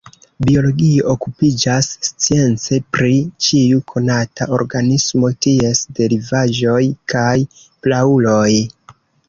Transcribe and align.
Biologio 0.45 1.03
okupiĝas 1.17 1.89
science 2.07 2.79
pri 2.97 3.11
ĉiu 3.49 3.83
konata 3.93 4.49
organismo, 4.61 5.31
ties 5.49 5.85
derivaĵoj 6.03 6.81
kaj 7.17 7.31
prauloj. 7.87 8.51